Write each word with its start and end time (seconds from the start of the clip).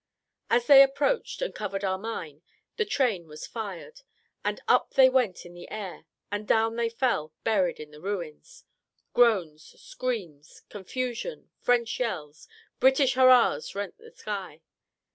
As 0.49 0.65
they 0.65 0.81
approached 0.81 1.43
and 1.43 1.53
covered 1.53 1.83
our 1.83 1.99
mine, 1.99 2.41
the 2.75 2.85
train 2.85 3.27
was 3.27 3.45
fired, 3.45 4.01
and 4.43 4.59
up 4.67 4.95
they 4.95 5.09
went 5.11 5.45
in 5.45 5.53
the 5.53 5.69
air, 5.69 6.07
and 6.31 6.47
down 6.47 6.75
they 6.75 6.89
fell 6.89 7.33
buried 7.43 7.79
in 7.79 7.91
the 7.91 8.01
ruins. 8.01 8.63
Groans, 9.13 9.79
screams, 9.79 10.63
confusion, 10.69 11.51
French 11.59 11.99
yells, 11.99 12.47
British 12.79 13.13
hurras 13.13 13.75
rent 13.75 13.95
the 13.99 14.09
sky! 14.09 14.63